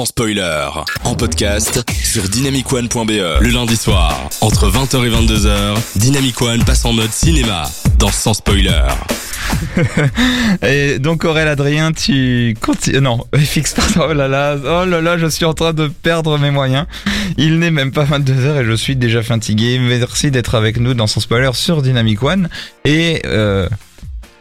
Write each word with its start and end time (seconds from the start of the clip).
sans 0.00 0.06
spoiler. 0.06 0.66
En 1.04 1.14
podcast 1.14 1.84
sur 2.02 2.22
dynamicone.be. 2.22 3.10
Le 3.42 3.48
lundi 3.50 3.76
soir, 3.76 4.30
entre 4.40 4.70
20h 4.70 5.04
et 5.04 5.10
22h, 5.10 5.76
Dynamic 5.96 6.40
One 6.40 6.64
passe 6.64 6.86
en 6.86 6.94
mode 6.94 7.12
cinéma 7.12 7.68
dans 7.98 8.10
Sans 8.10 8.32
spoiler. 8.32 8.80
Et 10.66 10.98
donc 10.98 11.26
Aurélien 11.26 11.50
Adrien, 11.50 11.92
tu 11.92 12.56
continues. 12.62 13.02
Non, 13.02 13.26
fixe 13.36 13.74
pardon. 13.74 14.06
Oh 14.08 14.14
là 14.14 14.26
là, 14.26 14.56
oh 14.56 14.86
là 14.86 15.02
là, 15.02 15.18
je 15.18 15.26
suis 15.26 15.44
en 15.44 15.52
train 15.52 15.74
de 15.74 15.88
perdre 15.88 16.38
mes 16.38 16.50
moyens. 16.50 16.86
Il 17.36 17.58
n'est 17.58 17.70
même 17.70 17.92
pas 17.92 18.04
22h 18.04 18.62
et 18.62 18.64
je 18.64 18.72
suis 18.72 18.96
déjà 18.96 19.22
fatigué. 19.22 19.78
Merci 19.78 20.30
d'être 20.30 20.54
avec 20.54 20.80
nous 20.80 20.94
dans 20.94 21.08
son 21.08 21.20
spoiler 21.20 21.50
sur 21.52 21.82
Dynamic 21.82 22.22
One. 22.22 22.48
Et 22.86 23.20
euh, 23.26 23.68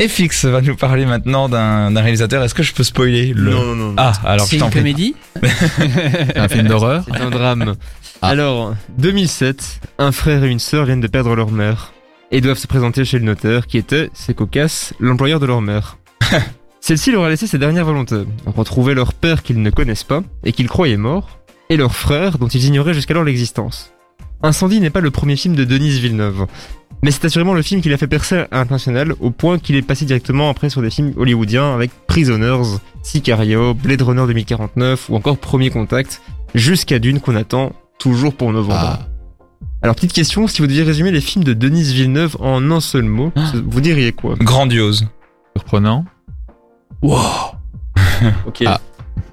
FX 0.02 0.46
va 0.46 0.62
nous 0.62 0.76
parler 0.76 1.06
maintenant 1.06 1.50
d'un 1.50 2.02
réalisateur. 2.02 2.42
Est-ce 2.44 2.54
que 2.54 2.64
je 2.64 2.74
peux 2.74 2.84
spoiler 2.84 3.34
le... 3.34 3.52
Non, 3.52 3.64
non, 3.64 3.76
non. 3.76 3.94
Ah, 3.98 4.14
alors 4.24 4.48
C'est 4.48 4.56
une 4.58 4.62
prie. 4.64 4.80
comédie 4.80 5.16
Un 6.36 6.48
film 6.48 6.68
d'horreur 6.68 7.04
C'est 7.06 7.22
un 7.22 7.30
drame. 7.30 7.76
Ah. 8.21 8.30
Alors, 8.30 8.76
2007, 8.98 9.82
un 9.98 10.12
frère 10.12 10.43
et 10.43 10.50
une 10.50 10.60
sœur 10.60 10.86
viennent 10.86 11.02
de 11.02 11.07
perdre 11.07 11.36
leur 11.36 11.52
mère 11.52 11.93
et 12.32 12.40
doivent 12.42 12.57
se 12.57 12.68
présenter 12.68 13.04
chez 13.04 13.20
le 13.20 13.26
notaire 13.26 13.68
qui 13.68 13.78
était, 13.78 14.10
c'est 14.14 14.34
cocasse, 14.36 14.93
l'employeur 15.00 15.40
de 15.42 15.46
leur 15.46 15.62
mère. 15.62 15.98
Celle-ci 16.82 17.12
leur 17.12 17.24
a 17.26 17.29
laissé 17.29 17.48
ses 17.48 17.57
dernières 17.57 17.86
volontés. 17.86 18.24
Retrouver 18.46 18.93
leur 18.93 19.14
père 19.14 19.43
qu'ils 19.43 19.62
ne 19.62 19.70
connaissent 19.70 20.04
pas 20.06 20.24
et 20.46 20.54
qu'ils 20.54 20.70
croyaient 20.70 20.98
mort, 20.98 21.40
et 21.70 21.76
leur 21.76 21.93
frère 21.93 22.38
dont 22.38 22.48
ils 22.48 22.66
ignoraient 22.66 22.93
jusqu'alors 22.93 23.26
l'existence. 23.26 23.92
Incendie 24.42 24.79
n'est 24.79 24.90
pas 24.90 25.02
le 25.02 25.12
premier 25.12 25.36
film 25.36 25.56
de 25.56 25.66
Denise 25.66 26.00
Villeneuve, 26.00 26.46
mais 27.02 27.12
c'est 27.12 27.26
assurément 27.26 27.54
le 27.54 27.62
film 27.62 27.82
qui 27.82 27.89
l'a 27.89 27.98
fait 27.98 28.08
percer 28.08 28.46
à 28.52 28.58
l'international 28.58 29.14
au 29.20 29.32
point 29.32 29.60
qu'il 29.60 29.76
est 29.76 29.82
passé 29.82 30.06
directement 30.06 30.50
après 30.50 30.70
sur 30.70 30.82
des 30.82 30.90
films 30.90 31.14
hollywoodiens 31.18 31.74
avec 31.74 31.92
Prisoners, 32.08 32.78
Sicario, 33.03 33.73
Blade 33.73 34.02
Runner 34.02 34.26
2049 34.28 35.09
ou 35.09 35.16
encore 35.16 35.38
Premier 35.38 35.70
Contact, 35.70 36.22
jusqu'à 36.56 37.00
Dune 37.00 37.20
qu'on 37.20 37.36
attend 37.36 37.72
toujours 38.00 38.34
pour 38.34 38.52
novembre. 38.52 39.00
Ah. 39.00 39.00
Alors 39.82 39.96
petite 39.96 40.14
question, 40.14 40.48
si 40.48 40.62
vous 40.62 40.68
deviez 40.68 40.84
résumer 40.84 41.12
les 41.12 41.22
films 41.22 41.46
de 41.46 41.54
Denise 41.54 41.94
Villeneuve 41.94 42.36
en 42.42 42.70
un 42.70 42.82
seul 42.82 43.04
mot, 43.04 43.32
vous 43.66 43.82
diriez 43.82 44.12
quoi? 44.12 44.36
Grandiose. 44.40 45.08
Surprenant. 45.56 46.06
Ok. 48.45 48.64
Ah. 48.66 48.82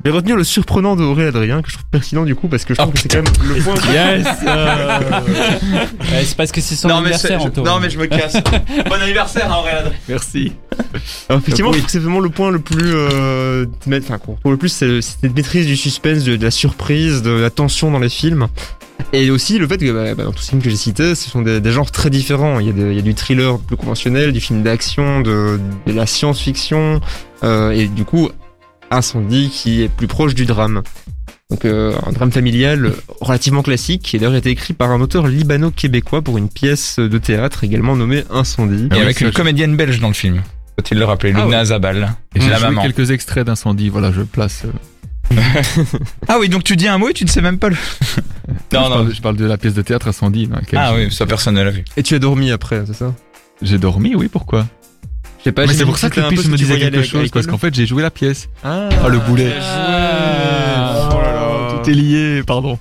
Je 0.07 0.11
vais 0.13 0.17
retenir 0.19 0.37
le 0.37 0.45
surprenant 0.45 0.95
de 0.95 1.03
Aurélien 1.03 1.31
Adrien 1.31 1.63
que 1.63 1.69
je 1.69 1.75
trouve 1.75 1.87
pertinent 1.91 2.23
du 2.25 2.37
coup 2.37 2.47
parce 2.47 2.65
que 2.65 2.75
je 2.75 2.79
trouve 2.79 2.93
Oh, 2.93 2.95
que 2.95 3.01
c'est 3.01 3.09
quand 3.09 3.25
même 3.25 3.57
le 3.57 3.61
point. 3.61 3.75
Yes 3.93 4.25
Ouais, 6.13 6.25
C'est 6.25 6.37
parce 6.37 6.53
que 6.53 6.61
c'est 6.61 6.77
son 6.77 6.89
anniversaire, 6.91 7.41
je, 7.41 7.49
Anto. 7.49 7.63
non 7.65 7.81
mais 7.81 7.91
je 7.91 7.99
me 7.99 8.07
casse. 8.07 8.35
bon 8.89 9.03
anniversaire 9.03 9.51
Aurélien 9.51 9.79
Adrien. 9.79 9.93
Merci. 10.09 10.53
Alors 11.29 11.41
effectivement, 11.43 11.73
c'est 11.89 11.99
vraiment 11.99 12.21
le 12.21 12.29
point 12.29 12.53
le 12.53 12.61
plus, 12.61 12.95
euh, 12.95 13.67
enfin 13.99 14.15
retrouve 14.15 14.53
le 14.53 14.57
plus, 14.57 14.69
c'est 14.69 15.03
c'est 15.03 15.17
cette 15.23 15.35
maîtrise 15.35 15.67
du 15.67 15.77
suspense, 15.77 16.23
de, 16.23 16.37
de 16.37 16.45
la 16.45 16.53
surprise, 16.53 17.23
de 17.23 17.33
la 17.33 17.51
tension 17.51 17.91
dans 17.91 17.99
les 17.99 18.09
films. 18.09 18.47
Et 19.13 19.31
aussi 19.33 19.59
le 19.59 19.67
fait 19.67 19.79
que 19.79 19.91
bah, 19.91 20.15
bah, 20.15 20.23
dans 20.23 20.33
tous 20.33 20.43
ces 20.43 20.51
films 20.51 20.63
que 20.63 20.71
j'ai 20.71 20.77
cités, 20.77 21.17
ce 21.17 21.29
sont 21.29 21.43
des, 21.43 21.61
des 21.61 21.73
genres 21.73 21.91
très 21.91 22.11
différents. 22.11 22.61
Il 22.61 22.67
y, 22.69 22.71
a 22.71 22.73
de- 22.73 22.91
il 22.93 22.95
y 22.97 23.01
a 23.01 23.03
du 23.03 23.15
thriller 23.17 23.59
plus 23.59 23.77
conventionnel, 23.77 24.31
du 24.33 24.41
film 24.41 24.63
d'action, 24.63 25.21
de, 25.21 25.59
de 25.87 25.93
la 25.93 26.07
science-fiction, 26.07 27.01
euh, 27.43 27.71
et 27.73 27.89
du 27.89 28.05
coup 28.05 28.31
Incendie 28.91 29.51
qui 29.51 29.83
est 29.83 29.89
plus 29.89 30.07
proche 30.07 30.35
du 30.35 30.47
drame. 30.47 30.83
Donc 31.51 31.65
euh, 31.65 31.95
un 32.07 32.13
drame 32.13 32.33
familial 32.33 32.93
relativement 33.21 33.63
classique 33.63 34.03
qui 34.03 34.17
a 34.17 34.19
d'ailleurs 34.19 34.35
été 34.35 34.51
écrit 34.51 34.75
par 34.75 34.91
un 34.91 35.01
auteur 35.01 35.27
libano-québécois 35.29 36.23
pour 36.23 36.39
une 36.39 36.49
pièce 36.49 36.99
de 36.99 37.19
théâtre 37.19 37.63
également 37.65 37.95
nommée 37.97 38.25
Incendie. 38.31 38.87
Et 38.91 38.97
Ah 38.99 39.03
avec 39.03 39.21
une 39.21 39.31
comédienne 39.33 39.77
belge 39.77 40.01
dans 40.01 40.09
le 40.09 40.15
film. 40.15 40.43
Faut-il 40.79 40.99
le 40.99 41.05
rappeler, 41.05 41.33
Ah 41.37 41.45
Luna 41.45 41.65
Zabal. 41.65 42.17
Et 42.35 42.41
j'ai 42.41 42.51
la 42.51 42.59
maman. 42.59 42.83
quelques 42.83 43.11
extraits 43.13 43.47
d'incendie, 43.47 43.89
voilà, 43.89 44.11
je 44.13 44.23
place. 44.23 44.65
euh, 44.65 45.37
Ah 46.29 46.37
oui, 46.41 46.49
donc 46.49 46.65
tu 46.65 46.77
dis 46.77 46.89
un 46.89 46.99
mot 46.99 47.09
et 47.09 47.13
tu 47.15 47.25
ne 47.25 47.29
sais 47.31 47.41
même 47.41 47.59
pas 47.59 47.69
le. 47.69 47.77
je, 48.49 48.77
parle, 48.77 49.15
je 49.15 49.21
parle 49.21 49.37
de 49.37 49.45
la 49.47 49.57
pièce 49.57 49.75
de 49.75 49.83
théâtre 49.83 50.09
Incendie 50.09 50.49
dans 50.49 50.59
Ah 50.75 50.95
oui, 50.95 51.11
ça 51.13 51.27
personne 51.27 51.55
ne 51.55 51.63
l'a 51.63 51.71
vu. 51.71 51.85
Et 51.97 52.03
tu 52.03 52.15
as 52.15 52.19
dormi 52.19 52.51
après, 52.51 52.83
c'est 52.87 52.95
ça? 52.95 53.15
J'ai 53.63 53.79
dormi, 53.79 54.15
oui, 54.15 54.29
pourquoi? 54.29 54.67
Pas, 55.53 55.67
Mais 55.67 55.73
c'est 55.75 55.85
pour 55.85 55.99
ça 55.99 56.11
que 56.11 56.21
le 56.21 56.29
pitch 56.29 56.47
me 56.47 56.57
disait 56.57 56.79
quelque 56.79 57.03
chose, 57.03 57.31
parce 57.31 57.47
qu'en 57.47 57.59
fait 57.59 57.75
j'ai 57.75 57.87
joué 57.87 58.03
la 58.03 58.11
pièce. 58.11 58.49
Ah, 58.65 58.89
Oh 59.05 59.09
le 59.09 59.19
boulet. 59.19 59.53
Ah. 59.61 61.09
Oh 61.13 61.21
là 61.21 61.33
là. 61.33 61.83
Tout 61.83 61.91
est 61.91 61.95
lié, 61.95 62.43
pardon. 62.47 62.79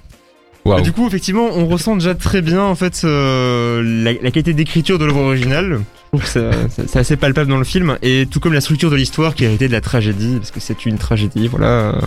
Du 0.82 0.92
coup, 0.92 1.06
effectivement, 1.06 1.48
on 1.54 1.68
ressent 1.68 1.96
déjà 1.96 2.16
très 2.16 2.42
bien 2.42 2.62
en 2.64 2.74
fait 2.74 3.02
euh, 3.04 3.84
la, 3.84 4.14
la 4.14 4.32
qualité 4.32 4.54
d'écriture 4.54 4.98
de 4.98 5.06
l'œuvre 5.06 5.22
originale. 5.22 5.82
Je 6.14 6.18
trouve 6.18 6.22
que 6.24 6.28
ça- 6.28 6.52
ça- 6.70 6.84
c'est 6.88 7.00
assez 7.00 7.18
palpable 7.18 7.50
dans 7.52 7.58
le 7.60 7.64
film, 7.64 7.98
et 8.02 8.26
tout 8.30 8.40
comme 8.40 8.54
la 8.54 8.62
structure 8.62 8.90
de 8.90 8.96
l'histoire 8.96 9.36
qui 9.36 9.44
est 9.44 9.48
héritée 9.48 9.68
de 9.68 9.74
la 9.74 9.82
tragédie, 9.82 10.38
parce 10.38 10.50
que 10.52 10.60
c'est 10.60 10.86
une 10.88 10.98
tragédie, 10.98 11.48
voilà. 11.48 12.00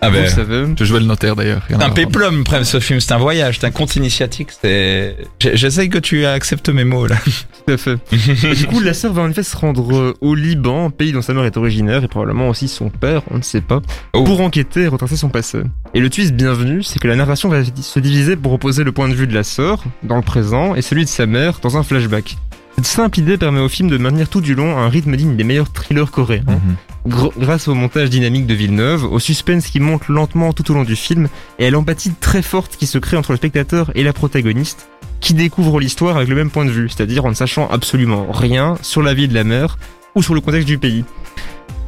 Ah 0.00 0.08
Vous 0.10 0.16
ben. 0.16 0.22
le 0.24 0.28
savez. 0.28 0.64
Je 0.78 0.84
jouais 0.84 1.00
le 1.00 1.06
notaire 1.06 1.34
d'ailleurs. 1.36 1.62
C'est 1.68 1.82
un 1.82 1.90
péplum, 1.90 2.44
ce 2.62 2.80
film. 2.80 3.00
C'est 3.00 3.12
un 3.12 3.18
voyage, 3.18 3.58
c'est 3.60 3.66
un 3.66 3.70
conte 3.70 3.96
initiatique. 3.96 4.48
C'est. 4.62 5.16
J'essaye 5.40 5.88
que 5.88 5.98
tu 5.98 6.26
acceptes 6.26 6.68
mes 6.68 6.84
mots 6.84 7.06
là. 7.06 7.16
Tout 7.66 7.72
à 7.72 7.76
fait. 7.76 7.96
Du 8.54 8.66
coup, 8.66 8.80
la 8.80 8.92
sœur 8.94 9.12
va 9.12 9.22
en 9.22 9.30
effet 9.30 9.42
se 9.42 9.56
rendre 9.56 9.94
euh, 9.96 10.14
au 10.20 10.34
Liban, 10.34 10.90
pays 10.90 11.12
dont 11.12 11.22
sa 11.22 11.32
mère 11.34 11.44
est 11.44 11.56
originaire, 11.56 12.04
et 12.04 12.08
probablement 12.08 12.48
aussi 12.48 12.68
son 12.68 12.90
père, 12.90 13.22
on 13.30 13.38
ne 13.38 13.42
sait 13.42 13.60
pas, 13.62 13.80
Oh. 14.12 14.22
pour 14.24 14.40
enquêter 14.40 14.82
et 14.82 14.88
retracer 14.88 15.16
son 15.16 15.28
passé. 15.30 15.60
Et 15.94 16.00
le 16.00 16.10
twist 16.10 16.34
bienvenu, 16.34 16.82
c'est 16.82 16.98
que 16.98 17.08
la 17.08 17.16
narration 17.16 17.48
va 17.48 17.62
se 17.64 17.98
diviser 18.00 18.36
pour 18.36 18.52
opposer 18.52 18.84
le 18.84 18.92
point 18.92 19.08
de 19.08 19.14
vue 19.14 19.26
de 19.26 19.34
la 19.34 19.42
sœur, 19.44 19.82
dans 20.02 20.16
le 20.16 20.22
présent, 20.22 20.74
et 20.74 20.82
celui 20.82 21.04
de 21.04 21.08
sa 21.08 21.26
mère, 21.26 21.60
dans 21.62 21.76
un 21.76 21.82
flashback. 21.82 22.36
Cette 22.76 22.86
simple 22.86 23.20
idée 23.20 23.38
permet 23.38 23.60
au 23.60 23.68
film 23.68 23.88
de 23.88 23.98
maintenir 23.98 24.28
tout 24.28 24.40
du 24.40 24.54
long 24.54 24.76
un 24.78 24.88
rythme 24.88 25.16
digne 25.16 25.36
des 25.36 25.44
meilleurs 25.44 25.70
thrillers 25.72 26.10
coréens. 26.10 26.42
Mhm. 26.46 27.12
Gr- 27.12 27.32
grâce 27.38 27.68
au 27.68 27.74
montage 27.74 28.10
dynamique 28.10 28.46
de 28.46 28.54
Villeneuve, 28.54 29.04
au 29.04 29.18
suspense 29.18 29.66
qui 29.66 29.78
monte 29.78 30.08
lentement 30.08 30.52
tout 30.52 30.68
au 30.70 30.74
long 30.74 30.84
du 30.84 30.96
film, 30.96 31.28
et 31.58 31.66
à 31.66 31.70
l'empathie 31.70 32.12
très 32.18 32.42
forte 32.42 32.76
qui 32.76 32.86
se 32.86 32.98
crée 32.98 33.16
entre 33.16 33.30
le 33.32 33.36
spectateur 33.36 33.90
et 33.94 34.02
la 34.02 34.12
protagoniste, 34.12 34.88
qui 35.20 35.34
découvre 35.34 35.78
l'histoire 35.80 36.16
avec 36.16 36.28
le 36.28 36.34
même 36.34 36.50
point 36.50 36.64
de 36.64 36.70
vue, 36.70 36.88
c'est-à-dire 36.88 37.24
en 37.24 37.30
ne 37.30 37.34
sachant 37.34 37.68
absolument 37.68 38.26
rien 38.32 38.76
sur 38.82 39.02
la 39.02 39.14
vie 39.14 39.28
de 39.28 39.34
la 39.34 39.44
mère 39.44 39.78
ou 40.14 40.22
sur 40.22 40.34
le 40.34 40.40
contexte 40.40 40.66
du 40.66 40.78
pays. 40.78 41.04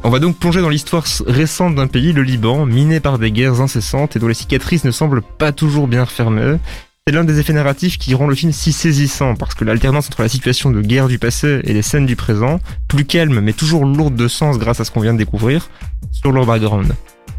On 0.03 0.09
va 0.09 0.19
donc 0.19 0.37
plonger 0.37 0.61
dans 0.61 0.69
l'histoire 0.69 1.05
récente 1.25 1.75
d'un 1.75 1.87
pays, 1.87 2.13
le 2.13 2.21
Liban, 2.23 2.65
miné 2.65 2.99
par 2.99 3.17
des 3.19 3.31
guerres 3.31 3.59
incessantes 3.59 4.15
et 4.15 4.19
dont 4.19 4.27
les 4.27 4.33
cicatrices 4.35 4.83
ne 4.85 4.91
semblent 4.91 5.23
pas 5.23 5.51
toujours 5.51 5.87
bien 5.87 6.03
refermées. 6.03 6.57
C'est 7.07 7.13
l'un 7.13 7.23
des 7.23 7.39
effets 7.39 7.53
narratifs 7.53 7.97
qui 7.97 8.13
rend 8.15 8.27
le 8.27 8.35
film 8.35 8.51
si 8.51 8.73
saisissant, 8.73 9.35
parce 9.35 9.55
que 9.55 9.63
l'alternance 9.63 10.07
entre 10.07 10.23
la 10.23 10.27
situation 10.27 10.71
de 10.71 10.81
guerre 10.81 11.07
du 11.07 11.19
passé 11.19 11.61
et 11.63 11.71
les 11.71 11.81
scènes 11.81 12.05
du 12.05 12.17
présent, 12.17 12.59
plus 12.89 13.05
calme 13.05 13.39
mais 13.39 13.53
toujours 13.53 13.85
lourde 13.85 14.15
de 14.17 14.27
sens 14.27 14.57
grâce 14.59 14.81
à 14.81 14.83
ce 14.83 14.91
qu'on 14.91 14.99
vient 14.99 15.13
de 15.13 15.17
découvrir, 15.17 15.69
sur 16.11 16.33
leur 16.33 16.45
background. 16.45 16.91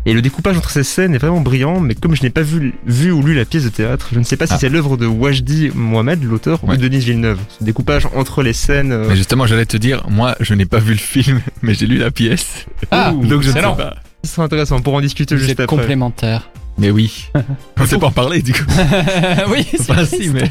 Et 0.07 0.15
le 0.15 0.23
découpage 0.23 0.57
entre 0.57 0.71
ces 0.71 0.85
scènes 0.85 1.15
est 1.15 1.19
vraiment 1.19 1.43
brillant, 1.43 1.81
mais 1.81 1.95
comme 1.95 2.17
je 2.17 2.23
n'ai 2.23 2.31
pas 2.31 2.41
vu, 2.41 2.73
vu 2.87 3.11
ou 3.13 3.23
lu 3.23 3.35
la 3.35 3.45
pièce 3.45 3.65
de 3.65 3.69
théâtre, 3.69 4.09
je 4.11 4.19
ne 4.19 4.25
sais 4.25 4.39
pas 4.39 4.47
si 4.47 4.55
Ah. 4.55 4.59
c'est 4.59 4.71
l'œuvre 4.71 4.97
de 4.97 5.05
Wajdi 5.05 5.71
Mohamed, 5.75 6.25
l'auteur, 6.25 6.65
ou 6.65 6.69
de 6.75 6.77
Denis 6.77 7.01
Villeneuve. 7.01 7.39
Ce 7.59 7.63
découpage 7.63 8.09
entre 8.17 8.43
les 8.43 8.55
scènes... 8.55 8.93
euh, 8.93 9.05
Mais 9.07 9.17
justement, 9.17 9.47
j'allais 9.47 9.67
te 9.67 9.77
dire, 9.77 10.03
moi, 10.09 10.35
je 10.41 10.55
n'ai 10.55 10.65
pas 10.65 10.79
vu 10.79 10.93
le 10.93 10.99
film, 10.99 11.43
mais 11.61 11.75
j'ai 11.75 11.87
lu 11.87 11.99
la 11.99 12.11
pièce. 12.11 12.65
Ah, 12.91 13.13
Ouh, 13.13 13.27
Donc 13.27 13.43
je 13.43 13.49
ne 13.49 13.53
sais 13.53 13.61
pas. 13.61 13.97
Ce 14.25 14.31
sera 14.33 14.45
intéressant 14.45 14.81
pour 14.81 14.95
en 14.95 15.03
discuter 15.03 15.35
Vous 15.35 15.41
juste 15.41 15.51
êtes 15.53 15.61
après. 15.61 15.77
complémentaires. 15.77 16.49
Mais 16.79 16.91
oui. 16.91 17.29
On 17.81 17.87
sait 17.87 17.99
pas 17.99 18.07
en 18.07 18.13
parler, 18.13 18.43
du 18.43 18.53
coup. 18.53 18.65
oui, 19.51 19.67
c'est 19.71 19.91
Enfin, 19.91 20.05
si, 20.05 20.31
mais. 20.31 20.51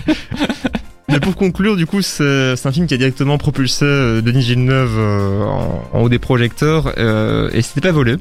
Mais 1.10 1.22
pour 1.22 1.36
conclure, 1.36 1.78
du 1.78 1.86
coup, 1.86 2.02
c'est 2.02 2.54
un 2.66 2.72
film 2.72 2.86
qui 2.86 2.94
a 2.94 2.98
directement 2.98 3.38
propulsé 3.38 3.86
euh, 3.86 4.22
Denis 4.22 4.42
Villeneuve 4.42 4.96
euh, 4.98 5.44
en, 5.44 5.84
en 5.94 6.02
haut 6.02 6.10
des 6.10 6.20
projecteurs 6.20 6.94
euh, 6.98 7.50
et 7.54 7.62
c'était 7.62 7.80
pas 7.80 7.94
volé. 7.94 8.18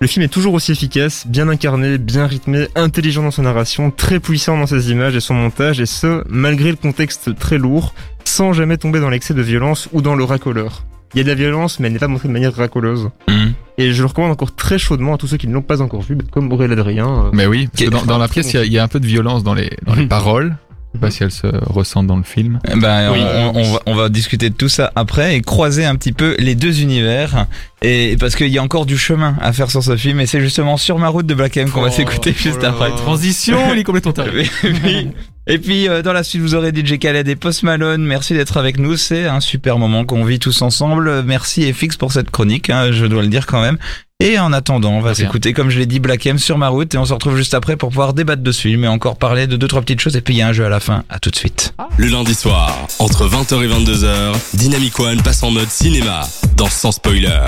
Le 0.00 0.06
film 0.06 0.24
est 0.24 0.28
toujours 0.28 0.54
aussi 0.54 0.72
efficace, 0.72 1.26
bien 1.26 1.50
incarné, 1.50 1.98
bien 1.98 2.26
rythmé, 2.26 2.68
intelligent 2.74 3.22
dans 3.22 3.30
sa 3.30 3.42
narration, 3.42 3.90
très 3.90 4.18
puissant 4.18 4.56
dans 4.56 4.66
ses 4.66 4.90
images 4.90 5.14
et 5.14 5.20
son 5.20 5.34
montage, 5.34 5.78
et 5.78 5.84
ce, 5.84 6.24
malgré 6.30 6.70
le 6.70 6.76
contexte 6.76 7.36
très 7.38 7.58
lourd, 7.58 7.92
sans 8.24 8.54
jamais 8.54 8.78
tomber 8.78 9.00
dans 9.00 9.10
l'excès 9.10 9.34
de 9.34 9.42
violence 9.42 9.90
ou 9.92 10.00
dans 10.00 10.14
le 10.14 10.24
racoleur. 10.24 10.86
Il 11.14 11.18
y 11.18 11.20
a 11.20 11.24
de 11.24 11.28
la 11.28 11.34
violence, 11.34 11.80
mais 11.80 11.86
elle 11.88 11.92
n'est 11.94 11.98
pas 11.98 12.08
montrée 12.08 12.28
de 12.28 12.32
manière 12.32 12.54
racoleuse. 12.54 13.08
Mhm. 13.28 13.52
Et 13.78 13.92
je 13.92 14.02
le 14.02 14.06
recommande 14.08 14.30
encore 14.32 14.54
très 14.54 14.78
chaudement 14.78 15.14
à 15.14 15.18
tous 15.18 15.26
ceux 15.26 15.36
qui 15.38 15.48
ne 15.48 15.54
l'ont 15.54 15.62
pas 15.62 15.80
encore 15.82 16.02
vu, 16.02 16.16
comme 16.30 16.52
Aurélien 16.52 16.72
Adrien. 16.78 17.08
euh, 17.08 17.30
Mais 17.32 17.46
oui, 17.46 17.68
parce 17.72 17.84
que 17.84 17.90
dans, 17.90 18.02
dans 18.04 18.18
la 18.18 18.28
pièce, 18.28 18.52
il 18.52 18.56
y 18.56 18.58
a- 18.60 18.64
il 18.64 18.72
y, 18.72 18.78
a 18.78 18.82
un 18.84 18.88
peu 18.88 19.00
de 19.00 19.06
violence 19.06 19.42
dans 19.42 19.54
les, 19.54 19.70
dans 19.86 19.94
les 19.94 20.06
paroles. 20.06 20.56
Je 20.92 20.98
sais 20.98 21.00
pas 21.02 21.10
si 21.12 21.22
elles 21.22 21.30
se 21.30 21.46
ressentent 21.72 22.08
dans 22.08 22.16
le 22.16 22.24
film. 22.24 22.58
Ben, 22.76 23.12
Oui. 23.12 23.20
on, 23.22 23.52
on 23.54 23.72
va, 23.72 23.80
on 23.86 23.94
va 23.94 24.08
discuter 24.08 24.50
de 24.50 24.54
tout 24.56 24.68
ça 24.68 24.90
après 24.96 25.36
et 25.36 25.40
croiser 25.40 25.84
un 25.84 25.94
petit 25.94 26.10
peu 26.12 26.34
les 26.40 26.56
deux 26.56 26.82
univers. 26.82 27.46
Et 27.80 28.16
parce 28.18 28.34
qu'il 28.34 28.48
y 28.48 28.58
a 28.58 28.62
encore 28.62 28.86
du 28.86 28.98
chemin 28.98 29.36
à 29.40 29.52
faire 29.52 29.70
sur 29.70 29.84
ce 29.84 29.96
film 29.96 30.18
et 30.18 30.26
c'est 30.26 30.40
justement 30.40 30.76
sur 30.76 30.98
ma 30.98 31.06
route 31.08 31.26
de 31.26 31.34
Black 31.34 31.56
M 31.56 31.70
qu'on 31.70 31.80
va 31.80 31.88
Oh, 31.90 31.92
s'écouter 31.92 32.34
oh 32.36 32.40
juste 32.42 32.64
après. 32.64 32.90
Transition, 32.90 33.72
il 33.72 33.78
est 33.78 33.84
complètement 33.84 34.12
taré. 34.12 34.42
Puis, 34.62 35.10
et 35.46 35.58
puis, 35.58 35.88
euh, 35.88 36.02
dans 36.02 36.12
la 36.12 36.22
suite, 36.22 36.40
vous 36.42 36.54
aurez 36.54 36.70
DJ 36.70 36.98
Khaled 36.98 37.26
et 37.26 37.36
Post 37.36 37.62
Malone. 37.62 38.04
Merci 38.04 38.34
d'être 38.34 38.56
avec 38.56 38.78
nous. 38.78 38.96
C'est 38.96 39.26
un 39.26 39.40
super 39.40 39.78
moment 39.78 40.04
qu'on 40.04 40.24
vit 40.24 40.38
tous 40.38 40.62
ensemble. 40.62 41.22
Merci 41.22 41.72
FX 41.72 41.96
pour 41.96 42.12
cette 42.12 42.30
chronique, 42.30 42.70
hein, 42.70 42.92
je 42.92 43.06
dois 43.06 43.22
le 43.22 43.28
dire 43.28 43.46
quand 43.46 43.60
même. 43.60 43.78
Et 44.22 44.38
en 44.38 44.52
attendant, 44.52 44.92
on 44.92 45.00
va 45.00 45.14
s'écouter, 45.14 45.54
comme 45.54 45.70
je 45.70 45.78
l'ai 45.78 45.86
dit, 45.86 45.98
Black 45.98 46.26
M 46.26 46.38
sur 46.38 46.58
ma 46.58 46.68
route 46.68 46.94
et 46.94 46.98
on 46.98 47.06
se 47.06 47.14
retrouve 47.14 47.38
juste 47.38 47.54
après 47.54 47.76
pour 47.76 47.88
pouvoir 47.88 48.12
débattre 48.12 48.42
dessus, 48.42 48.76
mais 48.76 48.86
encore 48.86 49.16
parler 49.16 49.46
de 49.46 49.56
deux, 49.56 49.66
trois 49.66 49.80
petites 49.80 50.00
choses 50.00 50.14
et 50.14 50.20
puis 50.20 50.34
il 50.34 50.36
y 50.36 50.42
a 50.42 50.48
un 50.48 50.52
jeu 50.52 50.66
à 50.66 50.68
la 50.68 50.78
fin. 50.78 51.04
À 51.08 51.18
tout 51.18 51.30
de 51.30 51.36
suite. 51.36 51.72
Le 51.96 52.08
lundi 52.08 52.34
soir, 52.34 52.86
entre 52.98 53.26
20h 53.26 53.64
et 53.64 53.68
22h, 53.68 54.34
Dynamic 54.52 55.00
One 55.00 55.22
passe 55.22 55.42
en 55.42 55.50
mode 55.50 55.70
cinéma 55.70 56.28
dans 56.54 56.68
Sans 56.68 56.92
spoiler. 56.92 57.46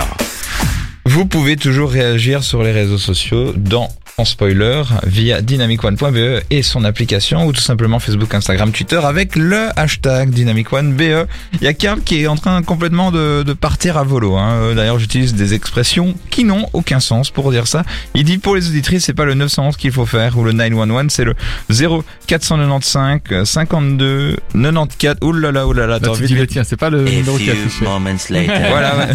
Vous 1.05 1.27
pouvez 1.27 1.57
toujours 1.57 1.91
réagir 1.91 2.43
sur 2.43 2.63
les 2.63 2.73
réseaux 2.73 2.97
sociaux 2.97 3.53
dans 3.55 3.91
en 4.19 4.25
spoiler 4.27 4.83
via 5.05 5.41
dynamicone.be 5.41 6.43
et 6.51 6.63
son 6.63 6.85
application 6.85 7.47
ou 7.47 7.53
tout 7.53 7.61
simplement 7.63 7.99
Facebook, 7.99 8.35
Instagram, 8.35 8.71
Twitter 8.71 9.01
avec 9.03 9.37
le 9.37 9.69
hashtag 9.77 10.31
dynamicone.be. 10.31 11.27
Il 11.55 11.63
y 11.63 11.67
a 11.67 11.73
Karl 11.73 12.01
qui 12.03 12.23
est 12.23 12.27
en 12.27 12.37
train 12.37 12.63
complètement 12.63 13.11
de, 13.11 13.43
de 13.43 13.53
partir 13.55 13.97
à 13.97 14.05
volo. 14.05 14.37
Hein. 14.37 14.53
Euh, 14.53 14.75
D'ailleurs, 14.75 14.99
j'utilise 14.99 15.35
des 15.35 15.55
expressions 15.55 16.15
qui 16.31 16.45
n'ont 16.45 16.69
aucun 16.73 17.01
sens 17.01 17.31
pour 17.31 17.51
dire 17.51 17.67
ça. 17.67 17.85
Il 18.15 18.25
dit 18.25 18.39
pour 18.39 18.55
les 18.55 18.69
auditrices, 18.69 19.05
c'est 19.05 19.15
pas 19.15 19.25
le 19.25 19.35
911 19.35 19.77
qu'il 19.77 19.93
faut 19.93 20.07
faire 20.07 20.37
ou 20.39 20.45
le 20.45 20.53
911, 20.53 21.11
c'est 21.11 21.25
le 21.25 21.35
0495 21.71 23.45
52 23.45 24.37
94. 24.55 25.17
Ouh 25.23 25.33
là 25.33 25.53
là, 25.53 25.67
ouh 25.67 25.73
là 25.73 25.87
là, 25.87 25.93
Là, 25.95 26.01
t'as 26.01 26.09
envie 26.11 26.29
de 26.29 26.35
le 26.39 26.47
tien, 26.47 26.65
c'est 26.65 26.77
pas 26.77 26.91
le 26.91 27.01
A 27.07 27.11
numéro 27.11 27.37
qui 27.37 27.51
affiché. 27.51 27.85
moments 27.85 28.11
later. 28.31 28.69
Voilà, 28.71 29.09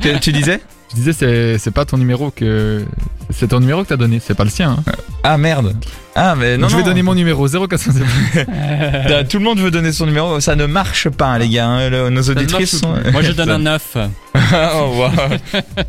tu 0.20 0.32
disais? 0.32 0.60
Je 0.90 0.94
disais, 0.94 1.12
c'est, 1.12 1.58
c'est 1.58 1.70
pas 1.70 1.84
ton 1.84 1.98
numéro 1.98 2.30
que. 2.30 2.84
C'est 3.30 3.48
ton 3.48 3.60
numéro 3.60 3.82
que 3.84 3.88
t'as 3.88 3.96
donné, 3.98 4.20
c'est 4.24 4.34
pas 4.34 4.44
le 4.44 4.50
sien. 4.50 4.76
Hein. 4.86 4.92
Ah 5.22 5.36
merde. 5.36 5.74
Ah 6.14 6.34
mais 6.34 6.56
non 6.56 6.62
Donc, 6.62 6.70
je 6.70 6.76
vais 6.76 6.82
non. 6.82 6.88
donner 6.88 7.02
mon 7.02 7.14
numéro 7.14 7.46
0400. 7.46 7.90
Euh, 8.36 9.22
Tout 9.28 9.36
le 9.38 9.44
monde 9.44 9.60
veut 9.60 9.70
donner 9.70 9.92
son 9.92 10.06
numéro, 10.06 10.40
ça 10.40 10.56
ne 10.56 10.64
marche 10.64 11.10
pas 11.10 11.26
hein, 11.26 11.38
les 11.38 11.48
gars. 11.50 11.66
hein. 11.68 11.90
Le- 11.90 12.08
nos 12.08 12.22
auditrices 12.22 12.78
sont. 12.80 12.94
Moi 13.12 13.20
je 13.20 13.32
donne 13.32 13.50
un 13.50 13.58
9. 13.58 13.96
oh, 14.34 14.92
wow. 14.96 15.10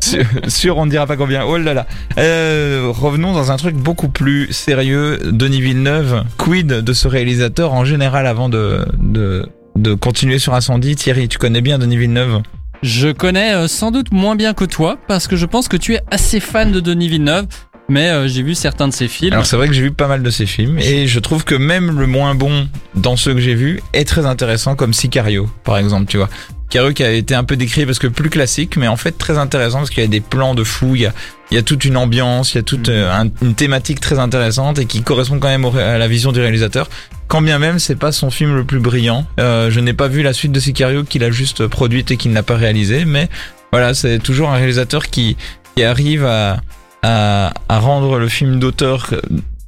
sûr, 0.00 0.24
sûr, 0.48 0.76
on 0.76 0.84
ne 0.84 0.90
dira 0.90 1.06
pas 1.06 1.16
combien. 1.16 1.44
Oh 1.44 1.56
là 1.56 1.72
là. 1.72 1.86
Euh, 2.18 2.88
revenons 2.90 3.32
dans 3.32 3.50
un 3.50 3.56
truc 3.56 3.74
beaucoup 3.74 4.10
plus 4.10 4.52
sérieux. 4.52 5.18
Denis 5.24 5.62
Villeneuve, 5.62 6.24
quid 6.36 6.66
de 6.66 6.92
ce 6.92 7.08
réalisateur 7.08 7.72
en 7.72 7.86
général 7.86 8.26
avant 8.26 8.50
de 8.50 8.84
de 8.98 9.48
de 9.76 9.94
continuer 9.94 10.38
sur 10.38 10.52
Incendie? 10.52 10.94
Thierry, 10.94 11.26
tu 11.28 11.38
connais 11.38 11.62
bien 11.62 11.78
Denis 11.78 11.96
Villeneuve? 11.96 12.42
Je 12.82 13.08
connais 13.08 13.54
euh, 13.54 13.68
sans 13.68 13.90
doute 13.90 14.10
moins 14.10 14.36
bien 14.36 14.54
que 14.54 14.64
toi 14.64 14.96
parce 15.06 15.26
que 15.28 15.36
je 15.36 15.44
pense 15.44 15.68
que 15.68 15.76
tu 15.76 15.94
es 15.94 16.00
assez 16.10 16.40
fan 16.40 16.72
de 16.72 16.80
Denis 16.80 17.08
Villeneuve. 17.08 17.46
Mais 17.88 18.08
euh, 18.08 18.28
j'ai 18.28 18.42
vu 18.42 18.54
certains 18.54 18.86
de 18.86 18.92
ses 18.92 19.08
films. 19.08 19.32
Alors 19.32 19.46
c'est 19.46 19.56
vrai 19.56 19.66
que 19.66 19.74
j'ai 19.74 19.82
vu 19.82 19.90
pas 19.90 20.06
mal 20.06 20.22
de 20.22 20.30
ses 20.30 20.46
films 20.46 20.78
et 20.78 21.08
je 21.08 21.18
trouve 21.18 21.44
que 21.44 21.56
même 21.56 21.98
le 21.98 22.06
moins 22.06 22.36
bon 22.36 22.68
dans 22.94 23.16
ceux 23.16 23.34
que 23.34 23.40
j'ai 23.40 23.56
vus 23.56 23.80
est 23.92 24.06
très 24.06 24.26
intéressant 24.26 24.76
comme 24.76 24.94
Sicario 24.94 25.50
par 25.64 25.76
exemple, 25.76 26.06
tu 26.06 26.16
vois. 26.16 26.30
Sicario 26.70 26.92
qui 26.92 27.02
a 27.02 27.10
été 27.10 27.34
un 27.34 27.42
peu 27.42 27.56
décrit 27.56 27.84
parce 27.84 27.98
que 27.98 28.06
plus 28.06 28.30
classique 28.30 28.76
mais 28.76 28.86
en 28.86 28.96
fait 28.96 29.18
très 29.18 29.38
intéressant 29.38 29.78
parce 29.78 29.90
qu'il 29.90 30.02
y 30.04 30.06
a 30.06 30.08
des 30.08 30.20
plans 30.20 30.54
de 30.54 30.62
fou, 30.62 30.94
il 30.94 31.00
y 31.02 31.06
a, 31.06 31.12
il 31.50 31.56
y 31.56 31.58
a 31.58 31.62
toute 31.62 31.84
une 31.84 31.96
ambiance, 31.96 32.54
il 32.54 32.58
y 32.58 32.60
a 32.60 32.62
toute 32.62 32.88
euh, 32.88 33.10
un- 33.12 33.28
une 33.42 33.54
thématique 33.56 33.98
très 33.98 34.20
intéressante 34.20 34.78
et 34.78 34.86
qui 34.86 35.02
correspond 35.02 35.40
quand 35.40 35.48
même 35.48 35.64
à 35.64 35.98
la 35.98 36.06
vision 36.06 36.30
du 36.30 36.38
réalisateur. 36.40 36.88
Quand 37.26 37.42
bien 37.42 37.58
même 37.58 37.80
c'est 37.80 37.96
pas 37.96 38.12
son 38.12 38.30
film 38.30 38.54
le 38.54 38.62
plus 38.64 38.78
brillant. 38.78 39.26
Euh, 39.40 39.68
je 39.72 39.80
n'ai 39.80 39.94
pas 39.94 40.06
vu 40.06 40.22
la 40.22 40.32
suite 40.32 40.52
de 40.52 40.60
Sicario 40.60 41.02
qu'il 41.02 41.24
a 41.24 41.32
juste 41.32 41.66
produite 41.66 42.12
et 42.12 42.16
qu'il 42.16 42.30
n'a 42.30 42.44
pas 42.44 42.54
réalisé 42.56 43.04
mais 43.04 43.28
voilà, 43.72 43.92
c'est 43.92 44.20
toujours 44.20 44.50
un 44.50 44.56
réalisateur 44.56 45.08
qui, 45.08 45.36
qui 45.74 45.82
arrive 45.82 46.24
à 46.24 46.60
à, 47.02 47.52
à 47.68 47.78
rendre 47.80 48.18
le 48.18 48.28
film 48.28 48.60
d'auteur 48.60 49.10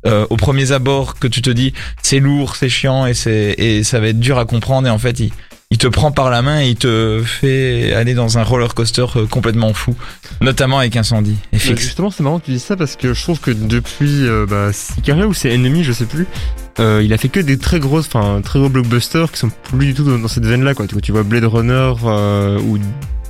euh, 0.06 0.26
aux 0.30 0.36
premiers 0.36 0.70
abords 0.70 1.18
que 1.18 1.26
tu 1.26 1.42
te 1.42 1.50
dis 1.50 1.72
c'est 2.02 2.20
lourd, 2.20 2.54
c'est 2.54 2.68
chiant 2.68 3.06
et 3.06 3.14
c'est 3.14 3.54
et 3.58 3.82
ça 3.82 3.98
va 3.98 4.08
être 4.08 4.20
dur 4.20 4.38
à 4.38 4.44
comprendre 4.44 4.86
et 4.86 4.90
en 4.90 4.98
fait 4.98 5.18
il 5.18 5.32
il 5.72 5.78
te 5.78 5.86
prend 5.86 6.12
par 6.12 6.28
la 6.28 6.42
main 6.42 6.60
et 6.60 6.68
il 6.68 6.76
te 6.76 7.22
fait 7.24 7.94
aller 7.94 8.12
dans 8.12 8.36
un 8.36 8.42
roller 8.42 8.74
coaster 8.74 9.06
euh, 9.16 9.26
complètement 9.26 9.72
fou, 9.72 9.96
notamment 10.42 10.78
avec 10.78 10.94
Incendie 10.96 11.38
et 11.50 11.56
Bah, 11.56 11.74
justement, 11.76 12.10
c'est 12.10 12.22
marrant 12.22 12.40
que 12.40 12.44
tu 12.44 12.50
dis 12.50 12.58
ça 12.58 12.76
parce 12.76 12.94
que 12.94 13.14
je 13.14 13.22
trouve 13.22 13.40
que 13.40 13.50
depuis 13.50 14.26
euh, 14.26 14.44
bah, 14.46 14.70
Sicario 14.74 15.28
ou 15.28 15.32
c'est 15.32 15.50
Enemy, 15.50 15.82
je 15.82 15.92
sais 15.92 16.04
plus, 16.04 16.26
euh, 16.78 17.00
il 17.02 17.10
a 17.14 17.16
fait 17.16 17.30
que 17.30 17.40
des 17.40 17.56
très 17.56 17.80
grosses, 17.80 18.06
enfin 18.06 18.42
très 18.42 18.58
gros 18.58 18.68
blockbusters 18.68 19.32
qui 19.32 19.38
sont 19.38 19.50
plus 19.62 19.86
du 19.86 19.94
tout 19.94 20.04
dans, 20.04 20.18
dans 20.18 20.28
cette 20.28 20.44
veine-là. 20.44 20.74
Quoi. 20.74 20.86
Tu, 20.86 20.94
vois, 20.94 21.00
tu 21.00 21.12
vois 21.12 21.22
Blade 21.22 21.44
Runner 21.44 21.94
euh, 22.04 22.60
ou 22.60 22.78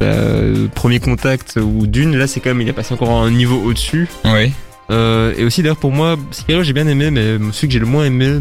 bah, 0.00 0.68
Premier 0.74 0.98
Contact 0.98 1.60
ou 1.62 1.86
Dune, 1.86 2.16
là 2.16 2.26
c'est 2.26 2.40
quand 2.40 2.50
même, 2.50 2.60
il 2.60 2.68
est 2.68 2.72
passé 2.72 2.92
encore 2.92 3.10
un 3.10 3.30
niveau 3.30 3.62
au-dessus. 3.62 4.08
Oui. 4.24 4.52
Euh, 4.92 5.32
et 5.36 5.44
aussi 5.44 5.62
d'ailleurs 5.62 5.76
pour 5.78 5.90
moi, 5.92 6.16
Sicario 6.30 6.62
j'ai 6.62 6.72
bien 6.72 6.86
aimé, 6.86 7.10
mais 7.10 7.38
celui 7.52 7.68
que 7.68 7.72
j'ai 7.72 7.78
le 7.78 7.86
moins 7.86 8.04
aimé, 8.04 8.38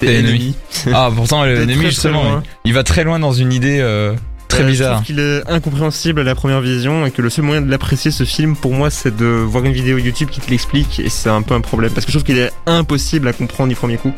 C'est. 0.00 0.18
Enemy. 0.18 0.54
Ah 0.92 1.10
pourtant 1.14 1.42
Très, 1.42 1.64
très 1.66 1.74
justement, 1.90 2.22
loin. 2.24 2.42
il, 2.64 2.72
va 2.74 2.82
très 2.82 3.04
loin 3.04 3.18
dans 3.18 3.32
une 3.32 3.52
idée 3.52 3.78
euh, 3.80 4.12
très 4.48 4.60
Euh, 4.60 4.66
Je 4.66 4.70
bizarre. 4.70 4.92
trouve 4.96 5.06
qu'il 5.06 5.18
est 5.20 5.48
incompréhensible 5.50 6.20
à 6.20 6.24
la 6.24 6.34
première 6.34 6.60
vision 6.60 7.06
et 7.06 7.10
que 7.10 7.22
le 7.22 7.30
seul 7.30 7.44
moyen 7.44 7.62
de 7.62 7.70
l'apprécier 7.70 8.10
ce 8.10 8.24
film 8.24 8.54
pour 8.56 8.72
moi 8.74 8.90
c'est 8.90 9.16
de 9.16 9.24
voir 9.24 9.64
une 9.64 9.72
vidéo 9.72 9.96
YouTube 9.98 10.28
qui 10.30 10.40
te 10.40 10.50
l'explique 10.50 11.00
et 11.00 11.08
c'est 11.08 11.30
un 11.30 11.42
peu 11.42 11.54
un 11.54 11.60
problème 11.60 11.90
parce 11.92 12.04
que 12.04 12.12
je 12.12 12.18
trouve 12.18 12.26
qu'il 12.26 12.38
est 12.38 12.52
impossible 12.66 13.26
à 13.28 13.32
comprendre 13.32 13.70
du 13.70 13.76
premier 13.76 13.96
coup. 13.96 14.12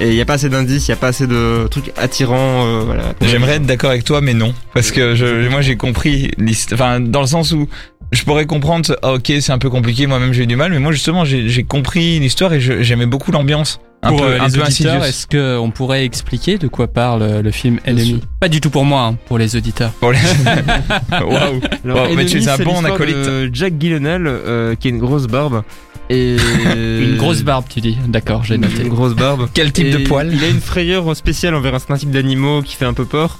Et 0.00 0.08
il 0.08 0.14
n'y 0.16 0.20
a 0.20 0.24
pas 0.24 0.34
assez 0.34 0.48
d'indices, 0.48 0.88
il 0.88 0.90
n'y 0.90 0.94
a 0.94 0.96
pas 0.96 1.06
assez 1.08 1.28
de 1.28 1.68
trucs 1.70 1.92
attirants. 1.96 2.66
euh, 2.66 2.82
voilà. 2.84 3.14
J'aimerais 3.20 3.54
être 3.56 3.66
d'accord 3.66 3.90
avec 3.90 4.02
toi, 4.02 4.20
mais 4.20 4.34
non, 4.34 4.52
parce 4.74 4.90
que 4.90 5.14
je, 5.14 5.48
moi 5.48 5.60
j'ai 5.60 5.76
compris, 5.76 6.32
enfin 6.72 6.98
dans 6.98 7.20
le 7.20 7.28
sens 7.28 7.52
où 7.52 7.68
je 8.14 8.24
pourrais 8.24 8.46
comprendre, 8.46 8.96
ah, 9.02 9.14
ok 9.14 9.32
c'est 9.40 9.52
un 9.52 9.58
peu 9.58 9.70
compliqué, 9.70 10.06
moi-même 10.06 10.32
j'ai 10.32 10.44
eu 10.44 10.46
du 10.46 10.56
mal, 10.56 10.72
mais 10.72 10.78
moi 10.78 10.92
justement 10.92 11.24
j'ai 11.24 11.64
compris 11.64 12.18
l'histoire 12.20 12.52
et 12.52 12.60
j'aimais 12.60 13.06
beaucoup 13.06 13.32
l'ambiance, 13.32 13.80
un 14.02 14.10
pour 14.10 14.20
peu, 14.20 14.26
euh, 14.26 14.40
un 14.40 14.46
les 14.48 14.52
peu 14.58 14.62
auditeurs, 14.62 15.04
est-ce 15.04 15.26
qu'on 15.26 15.70
pourrait 15.70 16.04
expliquer 16.04 16.58
de 16.58 16.68
quoi 16.68 16.86
parle 16.88 17.22
euh, 17.22 17.42
le 17.42 17.50
film 17.50 17.80
Enemy. 17.86 18.20
Pas 18.40 18.48
du 18.48 18.60
tout 18.60 18.70
pour 18.70 18.84
moi, 18.84 19.02
hein, 19.02 19.16
pour 19.26 19.38
les 19.38 19.56
auditeurs. 19.56 19.90
Pour 19.92 20.12
les- 20.12 20.18
Waouh. 21.10 21.60
Alors, 21.84 22.08
Wow, 22.10 22.14
mais 22.16 22.26
tu 22.26 22.38
es 22.38 22.48
un 22.48 22.58
bon 22.58 22.84
acolyte. 22.84 23.16
de 23.16 23.50
Jack 23.52 23.74
Gyllenhaal 23.78 24.26
euh, 24.26 24.74
qui 24.74 24.88
a 24.88 24.90
une 24.90 24.98
grosse 24.98 25.26
barbe. 25.26 25.62
Et 26.10 26.36
Une 26.76 27.16
grosse 27.16 27.42
barbe, 27.42 27.64
tu 27.68 27.80
dis. 27.80 27.96
D'accord, 28.08 28.44
j'ai 28.44 28.58
noté. 28.58 28.82
Une 28.82 28.88
grosse 28.90 29.14
barbe. 29.14 29.48
Quel 29.54 29.72
type 29.72 29.90
de 29.90 30.06
poil 30.06 30.30
Il 30.34 30.44
a 30.44 30.48
une 30.48 30.60
frayeur 30.60 31.16
spéciale 31.16 31.54
envers 31.54 31.74
un 31.74 31.78
certain 31.78 31.96
type 31.96 32.10
d'animaux 32.10 32.60
qui 32.60 32.76
fait 32.76 32.84
un 32.84 32.92
peu 32.92 33.06
peur. 33.06 33.38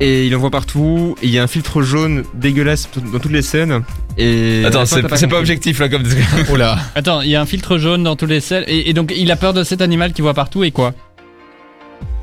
Et 0.00 0.26
il 0.26 0.34
en 0.34 0.38
voit 0.38 0.50
partout. 0.50 1.14
Et 1.22 1.26
il 1.26 1.32
y 1.32 1.38
a 1.38 1.42
un 1.42 1.46
filtre 1.46 1.82
jaune 1.82 2.24
dégueulasse 2.34 2.88
dans 3.12 3.18
toutes 3.18 3.32
les 3.32 3.42
scènes. 3.42 3.82
Et 4.18 4.64
Attends, 4.64 4.86
c'est 4.86 5.02
pas 5.02 5.38
objectif 5.38 5.78
là 5.78 5.88
comme. 5.88 6.04
Oh 6.50 6.56
là. 6.56 6.78
Attends, 6.94 7.20
il 7.20 7.30
y 7.30 7.36
a 7.36 7.40
un 7.40 7.46
filtre 7.46 7.78
jaune 7.78 8.02
dans 8.02 8.16
tous 8.16 8.26
les 8.26 8.40
selles. 8.40 8.64
Et, 8.66 8.90
et 8.90 8.94
donc, 8.94 9.12
il 9.16 9.30
a 9.30 9.36
peur 9.36 9.52
de 9.52 9.64
cet 9.64 9.80
animal 9.80 10.12
qu'il 10.12 10.22
voit 10.22 10.34
partout 10.34 10.64
et 10.64 10.70
quoi 10.70 10.92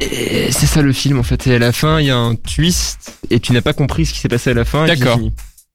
Et 0.01 0.51
c'est 0.51 0.65
ça 0.65 0.81
le 0.81 0.93
film 0.93 1.19
en 1.19 1.23
fait. 1.23 1.47
Et 1.47 1.55
à 1.55 1.59
la 1.59 1.71
fin, 1.71 1.99
il 1.99 2.07
y 2.07 2.11
a 2.11 2.17
un 2.17 2.35
twist. 2.35 3.17
Et 3.29 3.39
tu 3.39 3.53
n'as 3.53 3.61
pas 3.61 3.73
compris 3.73 4.05
ce 4.05 4.13
qui 4.13 4.19
s'est 4.19 4.29
passé 4.29 4.49
à 4.49 4.53
la 4.53 4.65
fin. 4.65 4.85
D'accord. 4.85 5.19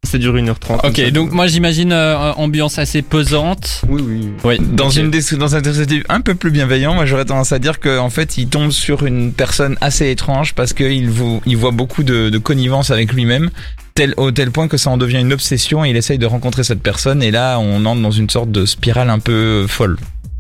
Ça 0.05 0.19
dure 0.19 0.35
1h30. 0.35 0.81
comme 0.81 0.91
Ok, 0.91 0.97
ça. 0.97 1.11
donc 1.11 1.33
moi 1.33 1.47
j'imagine 1.47 1.93
euh, 1.93 2.33
ambiance 2.35 2.79
assez 2.79 3.03
pesante. 3.03 3.83
Oui, 3.89 4.03
oui. 4.07 4.29
Oui. 4.45 4.57
Dans 4.61 4.91
une 4.91 5.11
des- 5.11 5.23
dans 5.37 5.57
un 5.57 5.61
dispositif 5.61 6.05
un 6.09 6.21
peu 6.21 6.35
plus 6.35 6.51
bienveillant, 6.51 6.95
moi 6.95 7.07
j'aurais 7.07 7.25
tendance 7.25 7.53
à 7.53 7.59
dire 7.59 7.81
qu'en 7.81 8.11
fait 8.11 8.37
il 8.39 8.49
tombe 8.49 8.71
sur 8.71 9.05
une 9.05 9.33
personne 9.33 9.77
assez 9.81 10.11
étrange 10.11 10.55
parce 10.55 10.73
qu'il 10.73 11.11
il 11.47 11.57
voit 11.57 11.71
beaucoup 11.71 12.03
de, 12.05 12.29
de 12.31 12.39
connivence 12.39 12.91
avec 12.91 13.13
lui-même, 13.13 13.51
tel 13.95 14.15
au 14.17 14.31
tel 14.31 14.51
point 14.51 14.69
que 14.69 14.77
ça 14.77 14.91
en 14.91 14.97
devient 14.97 15.21
une 15.21 15.33
obsession 15.33 15.85
et 15.85 15.91
il 15.91 15.97
essaye 15.97 16.19
de 16.19 16.27
rencontrer 16.27 16.65
cette 16.65 16.83
personne 16.83 17.23
et 17.23 17.31
là 17.31 17.59
on 17.59 17.85
entre 17.85 18.01
dans 18.03 18.11
une 18.11 18.29
sorte 18.31 18.51
de 18.51 18.67
spirale 18.67 19.11
un 19.11 19.19
peu 19.19 19.67
folle. 19.69 19.97